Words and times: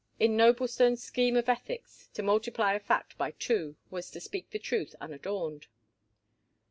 In 0.19 0.35
Noblestone's 0.35 1.03
scheme 1.03 1.37
of 1.37 1.47
ethics, 1.47 2.09
to 2.15 2.23
multiply 2.23 2.73
a 2.73 2.79
fact 2.79 3.15
by 3.19 3.29
two 3.29 3.75
was 3.91 4.09
to 4.09 4.19
speak 4.19 4.49
the 4.49 4.57
truth 4.57 4.95
unadorned. 4.99 5.67